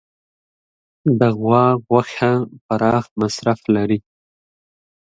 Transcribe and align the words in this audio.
د 1.19 1.21
غوا 1.39 1.65
غوښه 1.87 2.31
پراخ 2.65 3.05
مصرف 3.19 3.59
لري. 3.75 3.99